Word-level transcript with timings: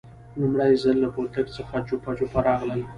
لومړی 0.39 0.71
ځل 0.83 0.95
له 1.03 1.09
بولدک 1.13 1.47
څخه 1.57 1.75
جوپه 1.87 2.11
جوپه 2.17 2.39
راغلل. 2.47 2.81